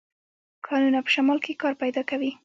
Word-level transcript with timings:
کانونه 0.65 0.99
په 1.05 1.09
شمال 1.15 1.39
کې 1.45 1.59
کار 1.61 1.73
پیدا 1.83 2.01
کوي. 2.09 2.31